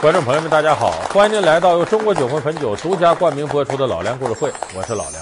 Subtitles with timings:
[0.00, 5.14] 观众朋友们，大家好，欢迎您来到由中国酒魂汾酒独家冠名播出的《老梁故事会》，我是老梁。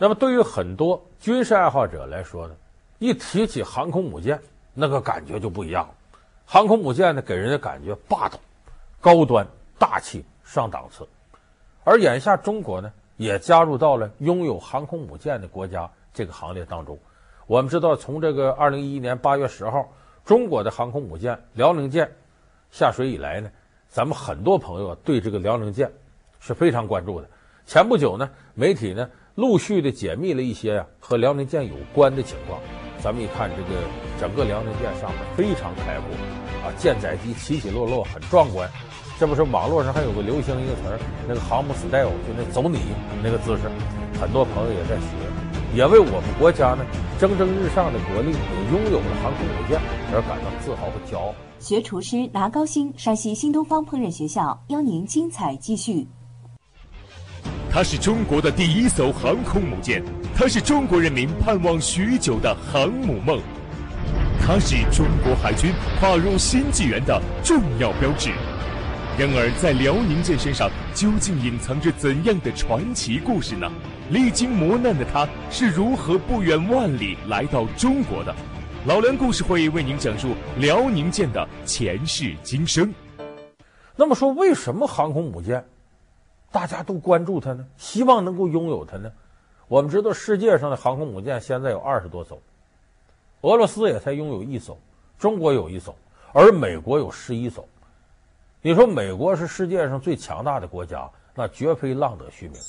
[0.00, 2.54] 那么，对于很多军事爱好者来说呢，
[2.98, 4.36] 一提起航空母舰，
[4.74, 5.94] 那个感觉就不一样了。
[6.44, 8.36] 航空母舰呢，给人的感觉霸道、
[9.00, 9.46] 高端、
[9.78, 11.06] 大气、上档次。
[11.84, 16.98] 而眼下，中国呢，也加入到了拥有航空母舰的国家这个行列当中。
[17.46, 19.88] 我们知道，从这个二零一一年八月十号，
[20.24, 22.10] 中国的航空母舰辽宁舰
[22.72, 23.48] 下水以来呢，
[23.90, 25.90] 咱们很多朋友啊对这个辽宁舰
[26.38, 27.28] 是非常关注的。
[27.66, 32.60] 前不久呢，媒体呢陆续的解密了一些呀、啊、和辽宁舰有关的情况。
[33.02, 33.80] 咱们一看，这个
[34.20, 36.06] 整个辽宁舰上面非常开阔
[36.62, 38.70] 啊，舰载机起起落落很壮观。
[39.18, 42.78] 这不是网络上还有个流行一个词儿，那个航母 style 就那走你
[43.24, 43.62] 那个姿势，
[44.20, 45.06] 很多朋友也在学，
[45.74, 46.84] 也为我们国家呢
[47.18, 49.80] 蒸蒸日上的国力，也拥有了航空母舰
[50.12, 51.34] 而感到自豪和骄傲。
[51.58, 56.06] 学厨师拿高薪，山西新东方烹饪学校邀您精彩继续。
[57.70, 60.02] 它是中国的第一艘航空母舰，
[60.34, 63.38] 它是中国人民盼望许久的航母梦，
[64.40, 68.30] 它是中国海军跨入新纪元的重要标志。
[69.18, 73.70] 然而，在辽宁舰身上究竟隐藏着怎样的传奇故事呢？
[74.10, 78.34] 历经磨难的他是如何不远万里来到中国的？
[78.84, 82.92] 老梁故事会为您讲述辽宁舰的前世今生。
[83.94, 85.64] 那么说，为什么航空母舰
[86.50, 87.64] 大家都关注它呢？
[87.76, 89.12] 希望能够拥有它呢？
[89.68, 92.42] 我们知道，世界上的航空母舰现在有二十多艘，
[93.42, 94.76] 俄罗斯也才拥有一艘，
[95.20, 95.94] 中国有一艘，
[96.32, 97.64] 而美国有十一艘。
[98.60, 102.60] 你说美国是世界上最强大的国家，那绝非浪得虚名。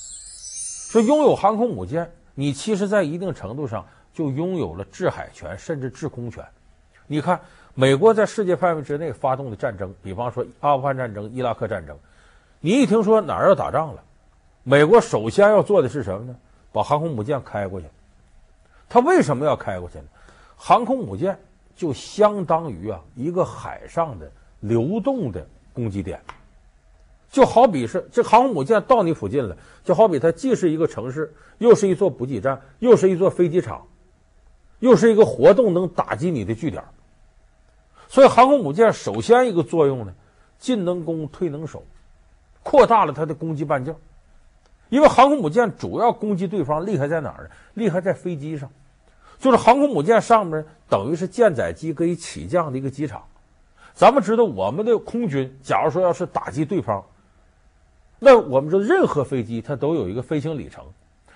[0.91, 3.85] 说拥有航空母舰，你其实在一定程度上。
[4.13, 6.43] 就拥有了制海权，甚至制空权。
[7.07, 7.39] 你看，
[7.73, 11.97] 美国在世界范围之内发动的战争，比方说阿富汗战争、伊拉克战争，
[12.59, 14.03] 你一听说哪儿要打仗了，
[14.63, 16.35] 美国首先要做的是什么呢？
[16.73, 17.87] 把航空母舰开过去。
[18.89, 20.05] 他为什么要开过去呢？
[20.57, 21.39] 航空母舰
[21.73, 24.29] 就相当于啊一个海上的
[24.59, 26.19] 流动的攻击点，
[27.31, 33.87] 就好比是这航空母舰到你附近了，就好比它既是一个城市，又是一座补给站，又是一座飞机场。
[34.79, 36.83] 又是一个活动能打击你的据点，
[38.07, 40.13] 所以航空母舰首先一个作用呢，
[40.57, 41.83] 进能攻，退能守，
[42.63, 43.95] 扩大了它的攻击半径。
[44.89, 47.49] 因为航空母舰主要攻击对方厉害在哪儿呢？
[47.75, 48.71] 厉害在飞机上，
[49.37, 53.23] 就是航空母舰上面等于是舰载机可以起降的一个机场。
[53.93, 57.05] 咱们知道，我们的空军假如说要是打击对方，
[58.23, 60.85] 那我们说任何飞机它都有一个飞行里程，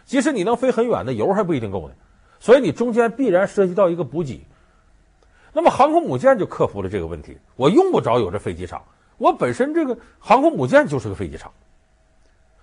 [0.06, 1.96] 即使你能飞很远，那油还不一定够呢。
[2.40, 4.46] 所以你中间必然涉及到一个补给，
[5.52, 7.36] 那么航空母舰就克服了这个问题。
[7.56, 8.84] 我用不着有这飞机场，
[9.18, 11.52] 我本身这个航空母舰就是个飞机场。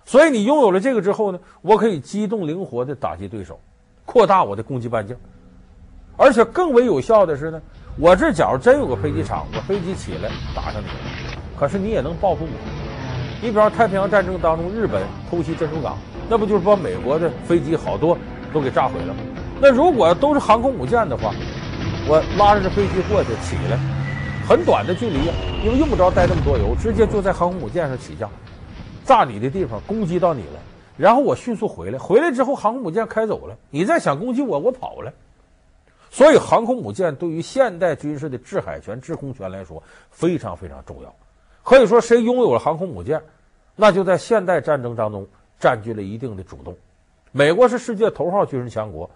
[0.05, 3.59] 所以你拥有了这个之后呢，我可以机动灵活地打击对手，
[4.05, 5.17] 扩大我的攻击半径。
[6.15, 7.61] 而且更为有效的是呢，
[7.99, 10.87] 我这假如真有个飞机场，我飞机起来打上你，
[11.59, 12.82] 可是你也能报复我。
[13.43, 15.97] 你比方太平洋战争当中，日本偷袭珍珠港，
[16.29, 18.17] 那不就是把美国的飞机好多
[18.53, 19.19] 都给炸毁了吗？
[19.59, 21.33] 那如果都是航空母舰的话，
[22.07, 23.77] 我拉着这飞机过去起来，
[24.47, 25.19] 很短的距离，
[25.61, 28.31] 因为用不着带那么多油，直接就在航空母舰上起降，
[29.03, 30.59] 炸你的地方攻击到你了，
[30.95, 35.11] 然后我迅速回来，回来之后航空母舰开走了，你再想攻击我，我跑了。
[36.09, 41.13] 所以航空母舰对于现代军事的制海权、制空权来说非常非常重要。
[41.63, 43.21] 可以说，谁拥有了航空母舰，
[43.75, 45.25] 那就在现代战争当中
[45.59, 46.75] 占据了一定的主动。
[47.31, 49.09] 美国是世界头号军事强国。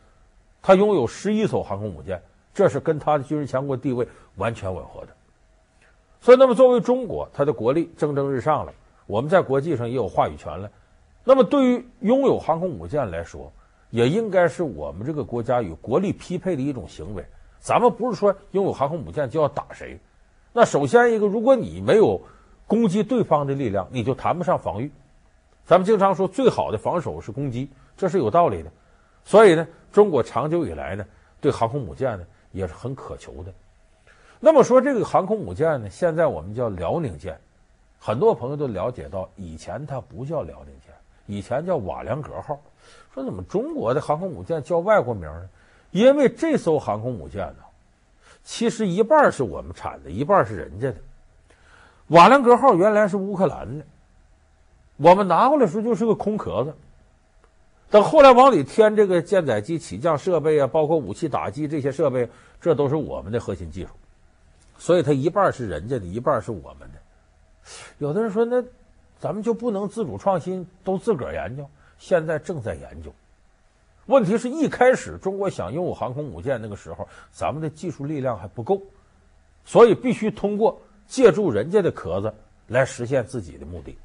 [0.59, 2.21] 他拥有十一艘航空母舰，
[2.53, 5.07] 这是跟他的军事强国地位完全吻合的。
[6.19, 8.73] 所以，那么作为中国，它的国力蒸蒸日上了，
[9.05, 10.69] 我们在国际上也有话语权了。
[11.23, 13.51] 那么，对于拥有航空母舰来说，
[13.91, 17.23] 也应该是我们这个国家与国力匹配的一种行为。
[17.59, 19.97] 咱们不是说拥有航空母舰就要打谁。
[20.51, 22.19] 那首先一个，如果你没有
[22.67, 24.91] 攻击对方的力量，你就谈不上防御。
[25.65, 28.69] 咱们经常说，最好的防守是攻击，这是有道理的。
[29.23, 31.05] 所以呢，中国长久以来呢，
[31.41, 33.53] 对航空母舰呢也是很渴求的。
[34.39, 37.39] 那么说这个航空母舰呢，现在我们叫辽宁舰，
[37.99, 40.93] 很多朋友都了解到，以前它不叫辽宁舰，
[41.25, 42.59] 以前叫瓦良格号。
[43.13, 45.49] 说怎么中国的航空母舰叫外国名呢？
[45.91, 47.63] 因为这艘航空母舰呢，
[48.43, 50.97] 其实一半是我们产的，一半是人家的。
[52.07, 53.85] 瓦良格号原来是乌克兰的，
[54.95, 56.73] 我们拿过来时候就是个空壳子。
[57.89, 63.89] 等后来往里添这个舰载机起降设备啊，包括武器打击这些设备，这都是我们的核心技术。
[64.77, 66.99] 所以它一半是人家的，一半是我们的。
[67.97, 68.63] 有的人说，那
[69.19, 71.67] 咱们就不能自主创新，都自个儿研究？
[71.97, 73.11] 现在正在研究。
[74.05, 78.81] 问题是一开始中国想拥有航空母舰，那个时候咱们的技术力量还不够，
[79.65, 82.33] 所以必须通过借助人家的壳子
[82.67, 83.97] 来实现自己的目的。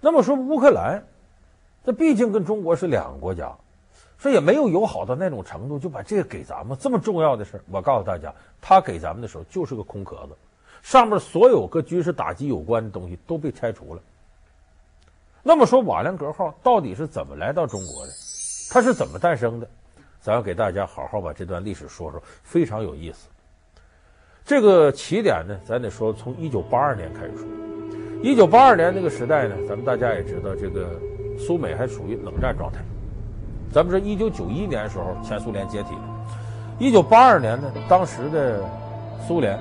[0.00, 1.04] 那么说乌克兰，
[1.84, 3.56] 这毕竟跟中国是两个国家，
[4.18, 7.60] 说也没有友好到那种程度，就把这个给咱们这么重要的事。
[7.70, 10.36] 我告诉大家，他给咱们的时候就是个空壳子，
[10.82, 14.02] 上面所有跟军事打击有关的东西都被拆除了。
[15.42, 18.12] 那么说瓦良格号到底是怎么来到中国的？
[18.70, 19.68] 它是怎么诞生的？
[20.20, 23.28] 咱要给大家好好把这段历史说说，非常有意思。
[24.48, 27.46] 这个起点呢，咱得说从一九八二年开始说。
[28.22, 30.88] 一九八二年那个时代呢，咱们大家也知道，这个
[31.38, 32.78] 苏美还处于冷战状态。
[33.70, 36.26] 咱们说一九九一年的时候，前苏联解体了。
[36.78, 38.64] 一九八二年呢，当时的
[39.26, 39.60] 苏联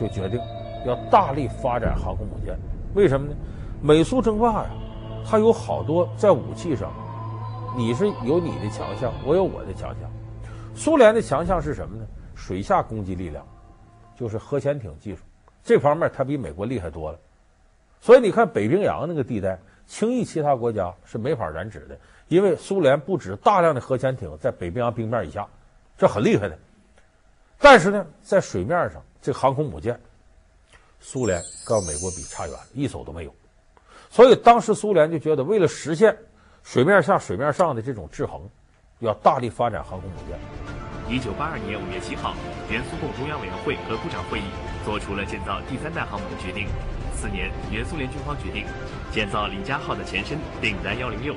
[0.00, 0.40] 就决定
[0.86, 2.58] 要大力发展航空母舰。
[2.94, 3.34] 为什么呢？
[3.82, 4.70] 美苏争霸呀，
[5.26, 6.90] 它有好多在武器上。
[7.76, 10.10] 你是有你的强项，我有我的强项。
[10.74, 12.06] 苏联的强项是什么呢？
[12.34, 13.44] 水下攻击力量，
[14.22, 15.22] 就是核潜艇技术，
[15.64, 17.18] 这方面它比美国厉害多了。
[18.00, 21.98] 所以你看北冰洋那个地带，轻易其他国家是没法染指的，
[22.28, 25.48] 因为苏联不止大量的核潜艇在北冰洋冰面以下，
[25.98, 26.56] 这很厉害的。
[27.58, 29.98] 但是呢，在水面上，这航空母舰，
[31.00, 33.34] 苏联跟美国比差远了，一艘都没有。
[34.08, 36.16] 所以当时苏联就觉得，为了实现
[36.62, 38.48] 水面下、水面上的这种制衡，
[39.00, 40.61] 要大力发展航空母舰。
[41.08, 42.34] 一九八二年五月七号，
[42.70, 44.44] 原苏共中央委员会和部长会议
[44.84, 46.68] 做出了建造第三代航母的决定。
[47.14, 48.64] 次年，原苏联军方决定
[49.10, 51.34] 建造李佳号的前身订单幺零六。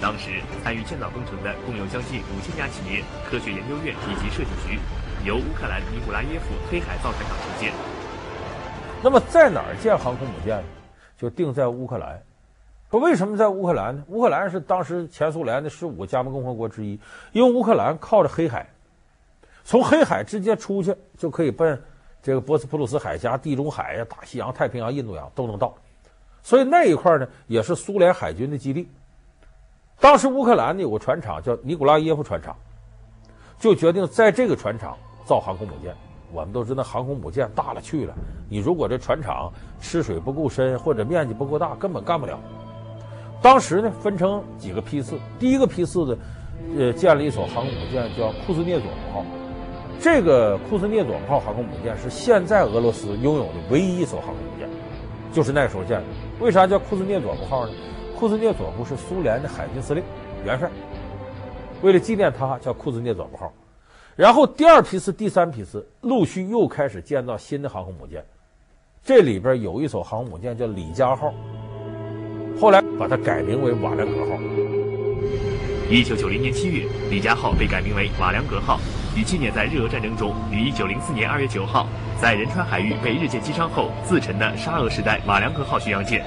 [0.00, 4.78] 当时参与建造工程的共有将近五千家企业、科学研究院以及设计局，
[5.24, 7.72] 由乌克兰尼古拉耶夫黑海造船厂承建。
[9.02, 10.64] 那么在哪儿建航空母舰呢？
[11.16, 12.20] 就定在乌克兰。
[12.90, 14.04] 说为什么在乌克兰呢？
[14.08, 16.98] 乌克兰是当时前苏联的十五个加盟共和国之一，
[17.32, 18.66] 因为乌克兰靠着黑海，
[19.66, 21.82] 从黑海直接出去就可以奔
[22.22, 25.74] 这个博斯普鲁斯海峡、地中海呀、大西洋、太平洋、印度洋都能到，
[26.40, 28.88] 所以那一块呢也是苏联海军的基地。
[29.98, 32.56] 当时乌克兰呢有个船厂叫尼古拉耶夫船厂，
[33.58, 35.92] 就决定在这个船厂造航空母舰。
[36.32, 38.14] 我们都知道航空母舰大了去了，
[38.48, 42.38] 你如果这船厂吃水不够深或者面积不够大，根本干不了。
[43.42, 45.18] 当时呢，分成几个批次。
[45.40, 46.18] 第一个批次的，
[46.78, 49.24] 呃，建了一艘航空母舰，叫库兹涅佐夫号。
[50.00, 54.68] 这个库兹涅佐夫号航空母舰是现在俄罗斯拥有的唯一一艘航空母舰，
[55.32, 56.04] 就是那时候建的。
[56.38, 57.72] 为啥叫库兹涅佐夫号呢？
[58.16, 60.02] 库兹涅佐夫是苏联的海军司令
[60.44, 60.70] 元帅，
[61.82, 63.52] 为了纪念他，叫库兹涅佐夫号。
[64.14, 68.24] 然后第二批次、第三批次陆续又开始建造新的航空母舰，
[69.04, 71.32] 这里边有一艘航空母舰叫李佳号。
[72.58, 74.38] 后来把它改名为瓦良格号。
[75.90, 78.80] 一九九零年七月，李佳号被改名为瓦良格号，
[79.16, 81.86] 以纪念在日俄战争中于一九零四年二月九号
[82.20, 86.22] 在仁川海域被日舰击伤后自沉的沙俄时代瓦良格号巡洋舰。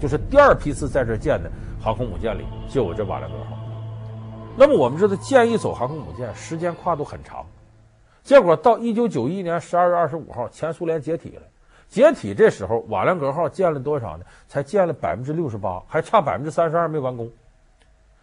[0.00, 1.50] 就是第二批次在这建的
[1.82, 3.58] 航空母舰里就有这瓦良格号。
[4.56, 7.44] 那么我们知道建一艘航空母舰时间跨度很长，
[8.22, 11.42] 结果到一九九一年十二月二十五号，前苏联解体了。
[11.88, 14.24] 解体这时候，瓦良格号建了多少呢？
[14.46, 17.28] 才建了百分之六十八，还差百分之三十二没完工。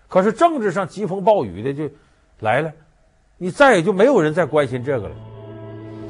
[0.07, 1.89] 可是政治上疾风暴雨的就
[2.39, 2.71] 来了，
[3.43, 5.15] 你再也就没有人再关心这个了。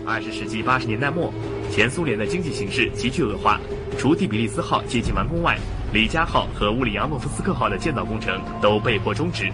[0.05, 1.33] 二十世纪八十年代末，
[1.71, 3.59] 前苏联的经济形势急剧恶化，
[3.97, 5.57] 除蒂比利斯号接近完工外，
[5.91, 9.51] 李佳号和乌里扬诺夫斯克号的建造工程都被迫终止。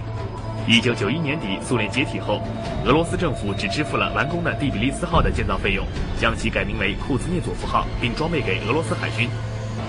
[0.68, 2.42] 一九九一年底，苏联解体后，
[2.86, 5.86] 俄罗斯政府只支付了完工的蒂比利斯号的建造费用，
[6.20, 9.30] 将其改名为库兹涅佐夫号，并装备给俄罗斯海军。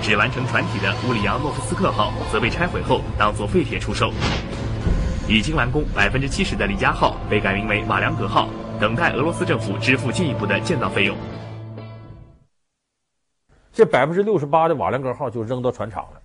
[0.00, 4.12] 只完成船体的乌里扬诺夫斯克号则被拆毁后当作废铁出售。
[5.30, 8.48] 已经完工百分之七十的李佳号被改名为瓦良格号，
[8.80, 11.16] 等待俄罗斯政府支付进一步的建造费用。
[13.72, 16.20] 这百分之六十八的瓦良格号就扔到船厂了。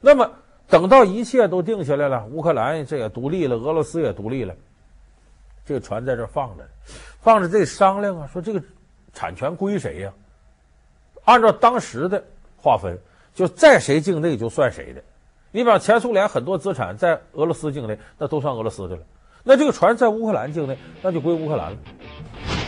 [0.00, 0.28] 那么。
[0.70, 4.54] 等到一切都定下来了，乌克兰这也独立了，俄罗斯也独立了，
[5.64, 6.68] 这个船在这放着，
[7.22, 8.62] 放着这商量啊，说这个
[9.14, 10.12] 产权归谁呀？
[11.24, 12.22] 按照当时的
[12.58, 12.98] 划分，
[13.34, 15.02] 就在谁境内就算谁的。
[15.50, 19.02] 你比方前苏联很多资产在俄罗斯境内，那都算俄罗斯的了。
[19.42, 21.78] 那这个船在乌克兰境内，那就归乌克兰了。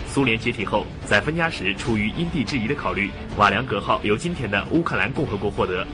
[0.06, 5.86] 苏联解体后，在分家时出于因地制宜的考虑，瓦良格号由今天的乌克兰共和国获得。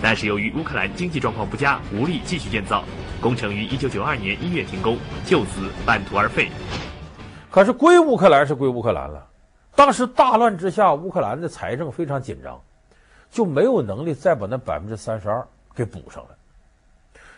[0.00, 2.84] 但是由于乌克兰经济状况不佳，无力继续建造，
[3.20, 6.48] 工程于一九九二年一月停工，就此半途而废。
[7.50, 9.26] 可是归乌克兰是归乌克兰了，
[9.74, 12.60] 当时大乱之下，乌克兰的财政非常紧张，
[13.28, 15.44] 就没有能力再把那百分之三十二
[15.78, 16.36] 给补上了。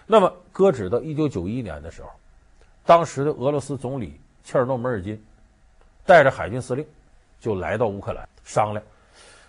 [0.06, 2.08] 那么，搁置到一九九一年的时候，
[2.86, 5.22] 当时的俄罗斯总理切尔诺梅尔金
[6.06, 6.86] 带着海军司令
[7.38, 8.82] 就来到乌克兰商量，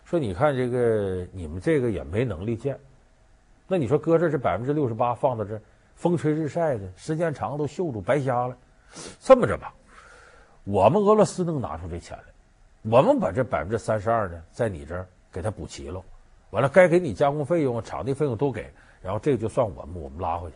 [0.03, 2.77] 说：“你看这个，你们这个也没能力建，
[3.65, 5.59] 那你说搁这这百分之六十八放到这，
[5.95, 8.57] 风吹日晒的，时间长都锈住白瞎了。
[9.21, 9.73] 这么着吧，
[10.65, 12.23] 我们俄罗斯能拿出这钱来。”
[12.83, 16.03] 我们把这百分之三十二呢，在你这儿给他补齐了，
[16.51, 18.69] 完了该给你加工费用、场地费用都给，
[19.01, 20.55] 然后这个就算我们，我们拉回去。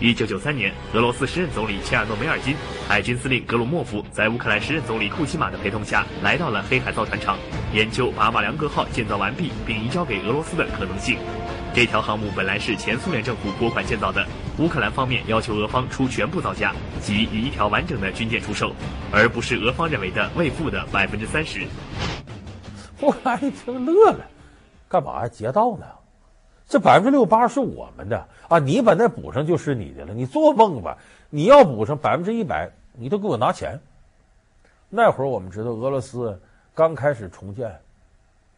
[0.00, 2.56] 一九九三年，俄罗斯时任总理切尔诺梅尔金、
[2.88, 7.36] 海军司令格鲁莫夫在乌克兰时任总理库奇马的陪同下，来到了黑海造船厂，
[7.74, 11.18] 研究把瓦良格号建造完毕并移交给俄罗斯的可能性。
[11.74, 14.26] 这条航母本来是前苏联政府拨款建造的，
[14.58, 18.72] 乌克兰方面要求俄方出全部造价，即以一条完整的军舰出售，
[19.12, 21.66] 而不是俄方认为的未付的百分之三十。
[22.98, 24.26] 后来一听乐了，
[24.88, 25.28] 干嘛？
[25.28, 25.86] 劫道呢？
[26.66, 28.58] 这百分之六八是我们的啊！
[28.58, 30.14] 你把那补上就是你的了。
[30.14, 30.98] 你做梦吧！
[31.30, 33.80] 你要补上百分之一百，你都给我拿钱。
[34.88, 36.40] 那会儿我们知道俄罗斯
[36.74, 37.78] 刚开始重建，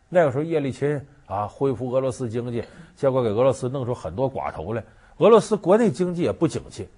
[0.08, 1.06] 那个时候叶利钦。
[1.26, 2.64] 啊，恢复俄罗斯经济，
[2.96, 4.82] 结果给俄罗斯弄出很多寡头来。
[5.18, 6.88] 俄罗斯国内经济也不景气，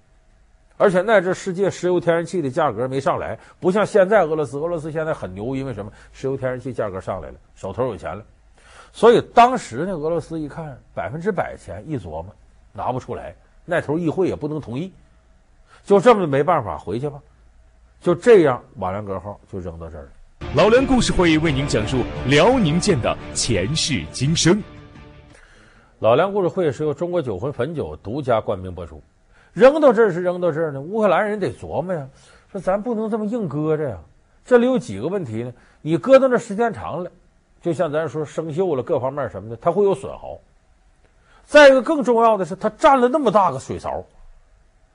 [0.75, 4.57] 而且那阵世界石油天然气的价格没上来，不像现在俄罗斯。
[4.57, 5.91] 俄罗斯现在很牛，因为什么？
[6.13, 8.25] 石油天然气价格上来了，手头有钱了。
[8.95, 12.27] 所以当时呢，俄罗斯一看百分之百钱，一琢磨
[12.71, 13.35] 拿不出来，
[13.65, 14.93] 那头议会也不能同意，
[15.83, 17.19] 就这么没办法回去吧。
[17.99, 20.09] 就这样，瓦良格号就扔到这儿了。
[20.55, 24.61] 老梁故事会为您讲述辽宁舰的前世今生。
[25.97, 29.01] 老梁故事会是由中国酒魂汾酒独家冠名播出。
[29.53, 32.07] 扔到这儿是扔到这儿呢，乌克兰人得琢磨呀，
[32.51, 33.97] 说咱不能这么硬搁着呀。
[34.45, 35.51] 这里有几个问题呢？
[35.81, 37.09] 你搁到那时间长了，
[37.63, 40.37] 就像咱说生锈了，各方面什么的，它会有损耗。
[41.43, 44.03] 再一个更重要的是，它占了那么大个水槽，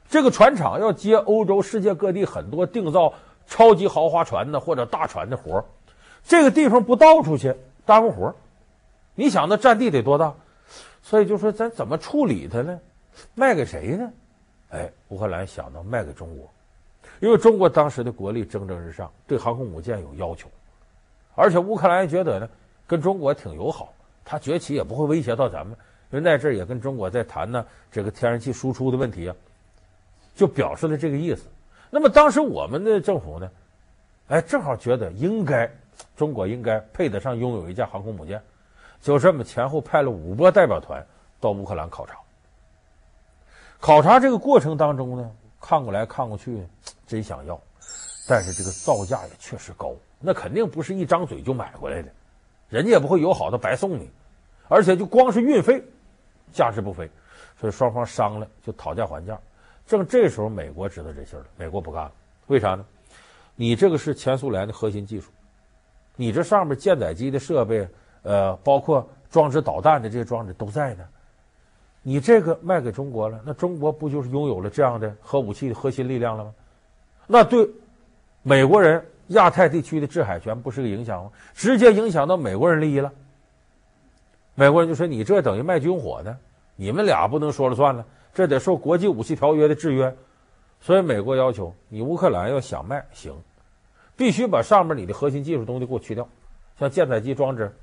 [0.09, 3.13] 这个船厂要接欧洲、世界各地很多定造。
[3.51, 5.65] 超级豪华船呢，或者大船的活
[6.23, 7.57] 这个地方不倒出去
[7.87, 8.35] 耽误活
[9.15, 10.35] 你想那占地得多大？
[11.03, 12.79] 所以就说咱怎么处理它呢？
[13.35, 14.13] 卖给谁呢？
[14.69, 16.47] 哎，乌克兰想到卖给中国，
[17.21, 20.47] 因为中国当时的国力蒸蒸日上，对航空母舰有要求，
[21.35, 22.51] 而且乌克兰觉得呢，
[22.89, 23.93] 跟中国挺友好，
[24.25, 25.77] 他崛起也不会威胁到咱们，
[26.11, 29.37] 因为那阵儿也跟中国在谈呢这个天然气输出的问题啊，
[30.35, 31.45] 就表示了这个意思。
[31.91, 33.51] 那么当时我们的政府呢，
[34.29, 35.71] 哎，正好觉得应该
[36.17, 38.43] 中国应该配得上拥有一架航空母舰，
[39.03, 41.07] 就这么前后派了五波代表团
[41.41, 42.17] 到乌克兰考察。
[43.81, 45.31] 考察这个过程当中呢，
[45.61, 46.67] 看过来看过去，
[47.07, 47.61] 真想要，
[48.27, 52.09] 但是这个造价也确实高，那肯定不是一张嘴就买回来的，
[52.69, 54.11] 人家也不会友好的白送你，
[54.69, 55.83] 而且就光是运费，
[56.53, 57.11] 价值不菲，
[57.59, 59.39] 所以双方商量就讨价还价。
[59.87, 61.47] 正这时候，美国知道这事儿了。
[61.57, 62.13] 美国不干了，
[62.49, 62.85] 为啥呢？
[63.57, 65.31] 你这个是前苏联的核心技术，
[66.15, 67.89] 你这上面舰载机的设备，
[68.23, 71.05] 呃，包括装置导弹的这些装置都在呢。
[72.03, 76.55] 你这个卖给中国了，那中国不就是拥有了这样的核武器的核心力量了吗？
[77.27, 77.69] 那对
[78.43, 81.31] 美国人亚太地区的制海权不是个影响吗？
[81.55, 83.13] 直接影响到美国人利益了。
[84.55, 86.37] 美国人就说：“你这等于卖军火呢，
[86.77, 88.05] 你们俩不能说了算了。”
[88.35, 90.15] 这得受国际武器条约的制约，
[90.81, 93.35] 所以美国要求你乌克兰要想卖行，
[94.17, 96.29] 必须把上面你的核心技术东西给我去掉，
[96.79, 97.75] 像舰载机装置，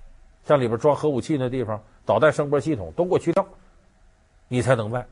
[0.45, 3.45] 像里边装核武器那地方，导弹声波系统都给我去掉，
[4.47, 5.05] 你才能卖。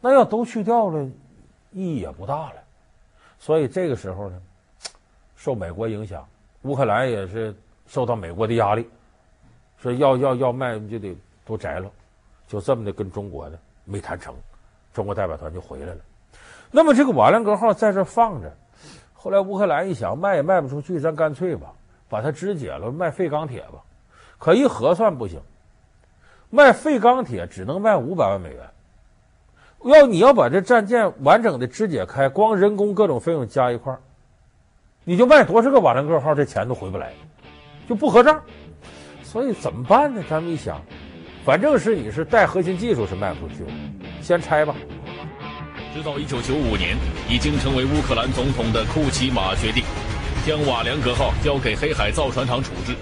[0.00, 1.04] 那要都去掉了，
[1.72, 2.54] 意义也不大了。
[3.38, 4.40] 所以这个时候呢，
[5.38, 6.26] 受美国影响，
[6.62, 7.54] 乌克兰也是
[7.86, 8.84] 受到美国的压力，
[9.80, 11.16] 说要要要卖就得
[11.46, 11.88] 都摘了，
[12.48, 14.34] 就这么的跟中国呢没谈成。
[14.92, 16.00] 中国代表团就回来了，
[16.72, 18.52] 那么这个瓦良格号在这放着，
[19.14, 21.72] 后来乌克兰一想卖也卖不出去，咱干脆吧，
[22.08, 23.84] 把它肢解了卖废钢铁吧。
[24.38, 25.40] 可一核算不行，
[26.50, 28.68] 卖废钢铁只能卖五百万美元，
[29.84, 34.00] 要你要把这战舰完整的肢解开，光人工各种费用加一块儿，
[35.08, 37.10] 你就卖多少个瓦良格号，这钱都回不来，
[37.88, 38.38] 就不合账。
[39.22, 40.22] 所以怎么办呢？
[40.28, 40.82] 咱们一想，
[41.46, 43.64] 反正是你是带核心技术是卖不出去。
[44.20, 44.74] 先拆吧。
[45.94, 46.94] 直到一九九五年，
[47.26, 49.82] 已经成为乌克兰总统的库奇马决定，
[50.46, 52.94] 将瓦良格号交给黑海造船厂处置。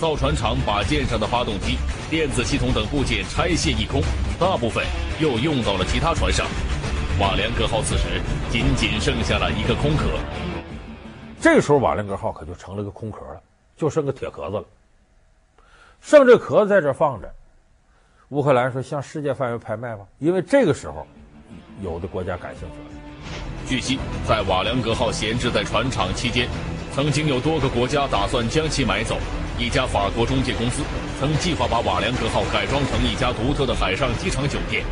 [0.00, 1.78] 造船厂把舰上的发动机、
[2.10, 4.02] 电子系统等部件拆卸一空，
[4.40, 4.84] 大部分
[5.20, 6.48] 又用到了其他船上。
[7.20, 8.20] 瓦良格号此时
[8.50, 10.18] 仅仅剩下了一个空壳。
[11.44, 13.38] 这时候，瓦良格号可就成了个空壳了。
[13.76, 14.64] 就剩个铁壳子了。
[16.00, 17.30] 剩这壳子在这放着，
[18.30, 21.06] 乌克兰说向世界范围拍卖吧，因为这个时候
[21.82, 22.84] 有的国家感兴趣了。
[23.68, 26.48] 据悉，在瓦良格号闲置在船厂期间，
[26.94, 29.18] 曾经有多个国家打算将其买走。
[29.58, 30.82] 一家法国中介公司
[31.20, 34.82] 曾计划把瓦良格号改装成一家独特的海上机场酒店，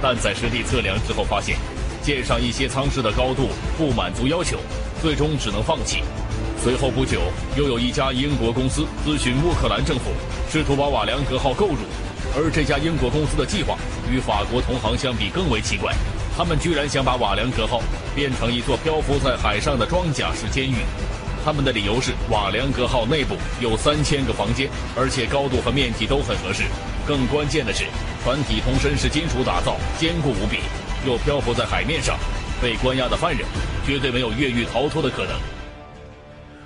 [0.00, 1.58] 但在实地测量之后发现，
[2.00, 4.56] 舰上一些舱室的高度不满足要求，
[5.00, 6.02] 最终只能放弃。
[6.62, 7.22] 随后不久，
[7.56, 10.10] 又有一家英国公司咨询乌克兰政府，
[10.50, 11.78] 试图把瓦良格号购入，
[12.36, 13.78] 而这家英国公司的计划
[14.10, 15.94] 与法国同行相比更为奇怪，
[16.36, 17.80] 他们居然想把瓦良格号
[18.14, 20.76] 变成一座漂浮在海上的装甲式监狱。
[21.42, 26.64] 他们的理由是，瓦良格号内部有三千个房间，而且高度和面积都很合适。
[27.06, 27.86] 更关键的是，
[28.22, 30.58] 船体通身是金属打造，坚固无比，
[31.06, 32.18] 又漂浮在海面上，
[32.60, 33.46] 被关押的犯人
[33.84, 35.32] 绝对没有越狱逃脱的可能。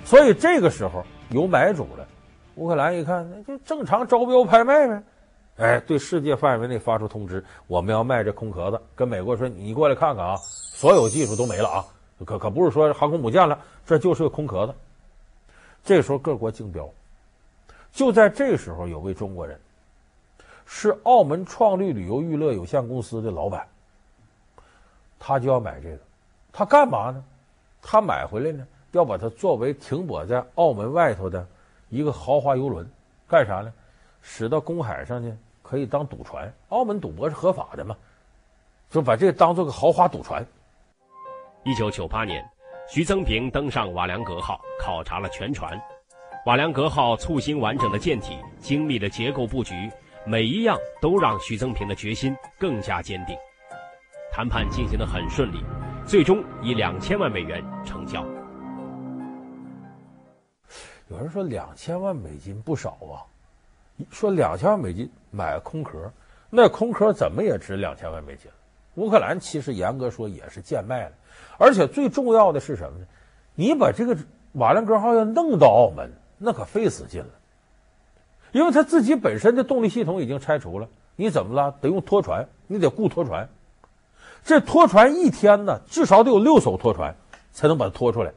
[0.03, 2.07] 所以这个时候有买主了，
[2.55, 5.03] 乌克兰一看，那就正常招标拍卖呗。
[5.57, 11.85] 哎，对世界范围内发出通知，我们要卖这空壳子，跟美国说，你过来看看啊，所有技术都没了啊。
[12.25, 14.73] 可可不是说航空母舰了，这就是个空壳子。
[15.83, 16.89] 这时候各国竞标，
[17.91, 19.59] 就在这时候，有位中国人
[20.65, 23.65] 是澳门创绿旅游娱乐有限公司的老板，
[25.27, 25.97] 他就要买这个。
[26.53, 27.23] 他干嘛呢？
[27.81, 31.43] 他买回来呢，要把它作为停泊在澳门外头的
[31.89, 32.87] 一个豪华游轮，
[33.27, 33.73] 干啥呢？
[34.21, 36.53] 驶到公海上呢，可以当赌船。
[36.69, 37.97] 澳门赌博是合法的嘛，
[38.91, 40.45] 就把这个当做个豪华赌船。
[41.63, 42.47] 一九九八年，
[42.87, 45.81] 徐增平登上瓦良格号，考察了全船。
[46.45, 49.73] 瓦良格号簇新完整的舰体、精密的结构布局，
[50.23, 53.35] 每一样都让徐增平的决心更加坚定。
[54.35, 55.63] 谈判进行得很顺利，
[56.05, 58.21] 最终以两千万美元成交。
[61.07, 63.23] 有人说两千万美金不少啊，
[64.11, 66.11] 说两千万美金买空壳，
[66.49, 68.51] 那空壳怎么也值两千万美金？
[68.95, 71.11] 乌克兰其实严格说也是贱卖了。
[71.57, 73.05] 而且最重要的是什么呢？
[73.55, 74.17] 你把这个
[74.51, 77.29] 瓦良格号要弄到澳门，那可费死劲了，
[78.51, 81.73] 因为他自己本身的动力系统已经拆除了，你怎么了？
[81.79, 83.47] 得用拖船，你得雇拖船，
[84.45, 87.13] 这拖船一天呢，至少得有六艘拖船
[87.51, 88.31] 才能把它拖出来。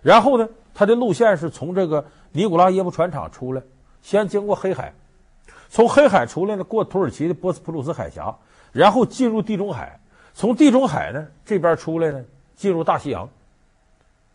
[0.00, 3.60] 然后呢，它的路线是从这个尼古拉耶夫船厂出来，
[4.02, 4.92] 先经过黑海，
[5.68, 8.32] 从黑海出来呢，过土耳其的波斯普鲁斯海峡，
[8.70, 9.98] 然后进入地中海，
[10.34, 12.24] 从地中海呢这边出来呢。
[12.60, 13.26] 进入大西洋，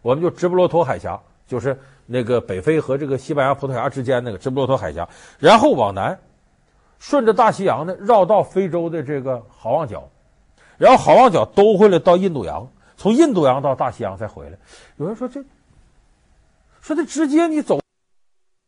[0.01, 6.17] 我们就直布罗陀海峡，就是那个北非和这个西班牙、葡萄牙之间那个直布罗陀海峡，然后往南，
[6.97, 10.09] 顺着大西洋呢绕到非洲的这个好望角，
[10.77, 14.57] 然后好望角兜回来到印度洋，从印度洋到大西洋再回来。
[14.97, 15.43] 有人说这，
[16.81, 17.79] 说这直接你走，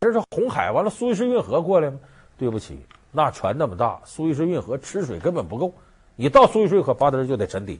[0.01, 1.99] 这是红海完了苏伊士运河过来吗？
[2.37, 2.79] 对不起，
[3.11, 5.73] 那船那么大，苏伊士运河吃水根本不够，
[6.15, 7.79] 你到苏伊士运河巴德就得沉底。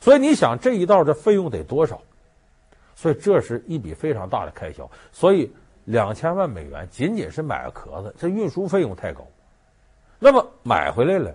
[0.00, 2.00] 所以你想这一道这费用得多少？
[2.96, 4.90] 所以这是一笔非常大的开销。
[5.12, 5.50] 所以
[5.84, 9.26] 两千万美元仅仅是买个壳子，这运输费用太高。
[10.18, 11.34] 那么买回来了，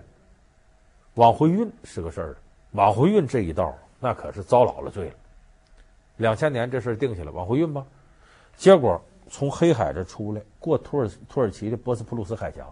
[1.16, 2.36] 往回运是个事儿，
[2.72, 5.14] 往回运这一道那可是遭老了罪了。
[6.18, 7.84] 两千年这事儿定下来，往回运吧。
[8.56, 12.66] 结果从黑海这出来，过土耳土耳其的波斯普鲁斯海峡，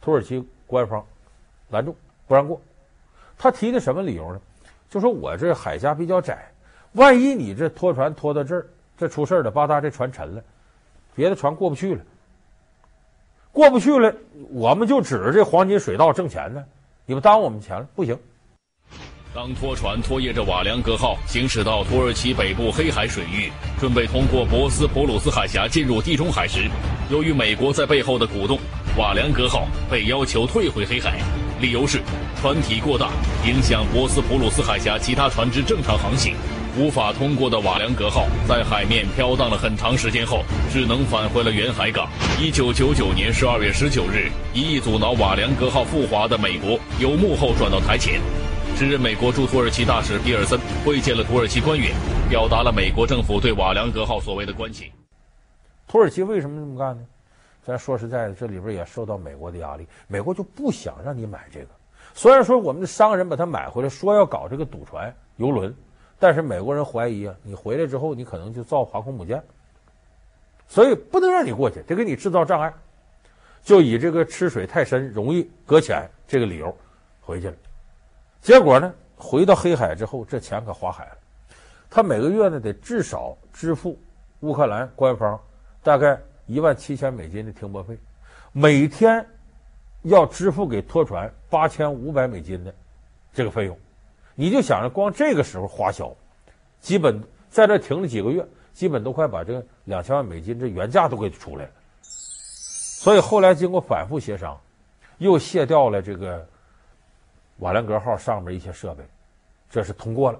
[0.00, 1.04] 土耳其官方
[1.70, 1.94] 拦住
[2.26, 2.60] 不让过。
[3.36, 4.40] 他提的什么理由呢？
[4.90, 6.50] 就说我这海峡比较窄，
[6.92, 10.42] 万一你这拖船拖到这儿，这出事儿了，吧嗒这船沉了，
[11.14, 12.02] 别的船过不去了，
[13.52, 14.14] 过不去了，
[14.50, 16.64] 我们就指着这黄金水道挣钱呢，
[17.10, 17.88] 你不耽误我们钱了？
[17.96, 18.14] 不行。
[19.34, 26.68] 当拖船拖曳着瓦良格号行驶到土耳其北部黑海水域，准备通过博斯普鲁斯海峡进入地中海时，
[27.10, 28.58] 由于美国在背后的鼓动，
[28.98, 31.18] 瓦良格号被要求退回黑海。
[31.62, 32.02] 理由是
[32.42, 33.10] 船体过大，
[33.46, 36.34] 影响博斯普鲁斯海峡其他船只正常航行，
[36.78, 42.08] 无法通过的瓦良格号在海面飘荡了很长时间后，只能返回了远海港。
[42.40, 48.20] 一九九九年十二月十九日，一意阻挠瓦良格号复华的美国由幕后转到台前。
[48.76, 51.92] 时任美国驻土耳其大使比尔森会见了土耳其官员，
[52.30, 54.84] 表达了美国政府对瓦良格号所谓的关切。
[55.88, 57.02] 土耳其为什么这么干呢？
[57.60, 61.66] 咱说实在的，这里边也受到美国的压力，美国就不想让你买这个。
[62.14, 65.74] 虽然说我们的商人把它买回来，说要搞这个赌船游轮，
[66.18, 69.42] 但是美国人怀疑啊，你回来之后你可能就造航空母舰，
[70.66, 72.72] 所以不能让你过去，得给你制造障碍，
[73.62, 76.76] 就以这个吃水太深、容易搁浅这个理由
[77.20, 77.54] 回去了。
[78.40, 81.18] 结果呢，回到黑海之后，这钱可花海了，
[81.88, 83.98] 他每个月呢得至少支付
[84.40, 85.40] 乌克兰官方
[85.82, 87.96] 大概一万七千美金的停泊费，
[88.52, 89.24] 每天
[90.02, 92.74] 要支付给拖船八千五百美金的
[93.32, 93.78] 这个费用。
[94.40, 96.14] 你就想着光这个时候花销，
[96.80, 97.20] 基本
[97.50, 101.70] 在这停了几个月，基本都快把这个两千万美金这原价都给出来了。
[102.02, 104.56] 所以后来经过反复协商，
[105.16, 106.46] 又卸掉了这个
[107.56, 109.02] 瓦良格号上面一些设备，
[109.68, 110.38] 这是通过了，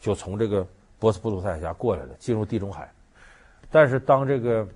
[0.00, 0.66] 就从这个
[0.98, 2.90] 博斯普鲁斯海峡过来了，进入地中海。
[3.70, 4.66] 但是当这个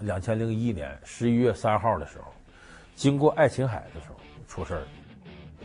[0.00, 2.26] 两千零一年十一月三号的时候，
[2.94, 4.86] 经过爱琴海的时候出事儿了。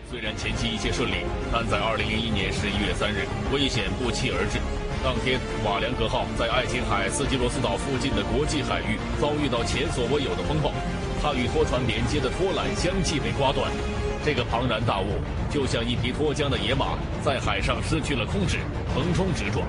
[0.10, 1.18] 虽然前期一切顺利，
[1.54, 4.58] 但在二零零一年十一月三日，危险不期而至。
[5.06, 10.74] 当天，瓦良格号在爱琴海斯基罗斯岛附近的国际海域遭遇到前所未有的风暴，
[11.22, 13.70] 它与拖船连接的拖缆相继被刮断。
[14.26, 18.58] 这个庞然大物就像一匹脱缰的野马，在海上失去了控制，
[18.98, 19.62] 横冲直撞。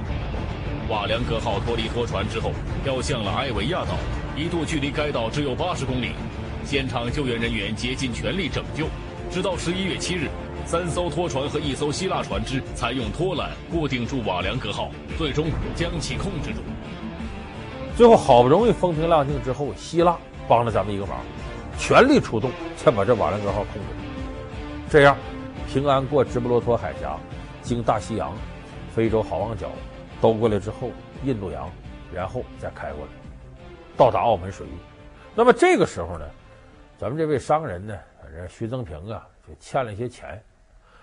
[0.88, 3.92] 瓦良格号脱离拖船之后，飘向了埃维亚岛，
[4.34, 6.16] 一度距离该岛只有八十公里。
[6.64, 8.86] 现场救援人员竭尽全力拯救，
[9.30, 10.28] 直到十一月七日。
[10.66, 16.60] 三艘拖船和一艘希腊船只采用拖缆固定住瓦良格号，最终将其控制住。
[17.96, 20.16] 最后好不容易风平浪静之后，希腊
[20.46, 21.16] 帮了咱们一个忙，
[21.76, 24.90] 全力出动才把这瓦良格号控制住。
[24.90, 25.16] 这样
[25.66, 27.18] 平安过直布罗陀海峡，
[27.62, 28.32] 经大西洋、
[28.94, 29.70] 非洲好望角
[30.20, 30.92] 兜过来之后，
[31.24, 31.68] 印度洋，
[32.14, 33.12] 然后再开过来，
[33.96, 34.70] 到达澳门水域。
[35.34, 36.24] 那么这个时候呢，
[36.96, 37.96] 咱们这位商人呢，
[38.30, 40.40] 这徐增平啊，就欠了一些钱。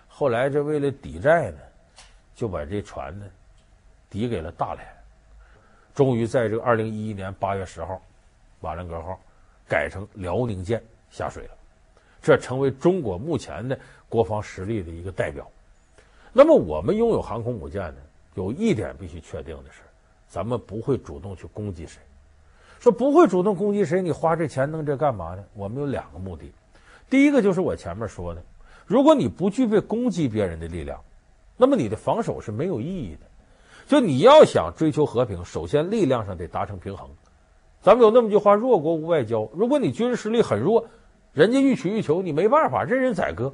[0.07, 1.57] 后来，这为了抵债呢，
[2.35, 3.25] 就把这船呢
[4.09, 4.85] 抵给了大连。
[5.93, 8.01] 终于在这个二零一一年八月十号，
[8.61, 9.19] 瓦良格号
[9.67, 11.51] 改成辽宁舰下水了，
[12.21, 15.49] 这成为中国目前的国防实力的一个代表。
[16.31, 18.01] 那么，我们拥有航空母舰呢，
[18.35, 19.81] 有一点必须确定的是，
[20.27, 21.99] 咱们不会主动去攻击谁。
[22.79, 25.43] 说不会主动攻击谁，你花这钱弄这干嘛呢？
[25.55, 26.51] 我们有两个目的，
[27.09, 28.43] 第一个就是我前面说的。
[28.85, 31.01] 如果你不具备攻击别人的力量，
[31.57, 33.21] 那么你的防守是没有意义的。
[33.87, 37.09] 就你要想追求和平，首先力量上得达成平衡。
[37.81, 40.87] 咱们有那么句话：“弱国无外交。”如果你军事实力很弱，
[41.31, 43.53] 人家欲取欲求，你没办法，任人宰割。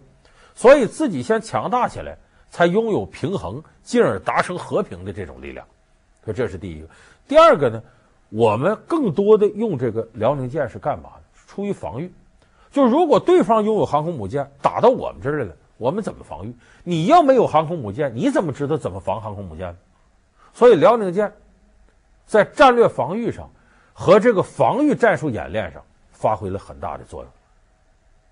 [0.56, 2.18] 所以自己先强大起来，
[2.50, 5.66] 才拥有平衡，进而达成和平的这种力量。
[6.24, 6.88] 所以这是第一个。
[7.28, 7.84] 第二个呢，
[8.30, 11.24] 我们更多的用这个辽宁舰是干嘛呢？
[11.48, 12.12] 出于防御。
[12.74, 16.52] 就如果对方拥有航空母舰打到我们这儿来了，我们怎么防御？
[16.84, 19.78] 你要没有航空母舰，你怎么知道怎么防航空母舰呢？
[20.54, 21.32] 所以辽宁舰
[22.26, 23.48] 在战略防御上
[23.94, 27.32] 和这个防御战术演练上发挥了很大的作用。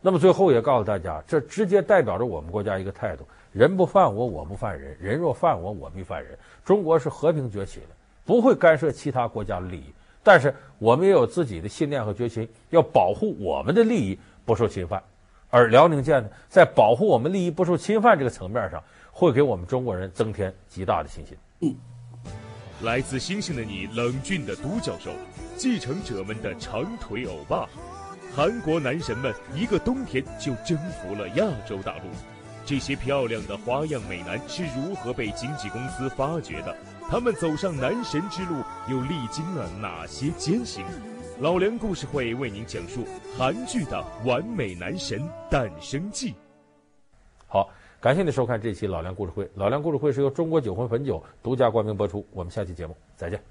[0.02, 3.24] 那么最后也告诉大家，这直接代表着我们国家一个态度：
[3.54, 6.36] 人不犯我，我不犯人；人若犯我，我必犯人。
[6.66, 7.88] 中国是和平崛起的，
[8.26, 14.18] 不会干涉其他国家的利益，但是我们也有自己的信念和决心，要保护我们的利益。
[14.46, 15.02] 不受侵犯，
[15.50, 21.38] 而辽宁舰呢，在保护我们利益不受侵犯这个层面上，会给我们中国人增添极大的信心。
[21.60, 21.76] 嗯，
[22.82, 25.12] 来自星星的你，冷峻的独角兽，
[25.56, 27.68] 继承者们的长腿欧巴，
[28.36, 32.04] 韩国男神们一个冬天就征服了亚洲大陆。
[32.64, 36.76] 这些漂亮的花样美男是如何被经纪公司发掘的？
[37.10, 40.86] 他们走上男神之路又历经了哪些艰辛？
[41.39, 43.06] 老梁故事会为您讲述
[43.38, 46.36] 韩剧的完美男神诞生记。
[47.48, 49.50] 好，感谢您收看这期老梁故事会。
[49.56, 52.26] 老梁故事会是由中国酒魂汾酒独家冠名播出。
[52.32, 53.51] 我们下期节目再见。